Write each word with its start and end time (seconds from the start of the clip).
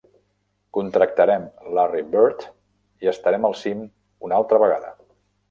Contractarem 0.77 1.45
Larry 1.79 2.01
Bird, 2.15 2.41
i 3.05 3.13
estarem 3.13 3.47
al 3.51 3.55
cim 3.61 3.85
una 4.31 4.41
altra 4.41 4.63
vegada. 4.67 4.93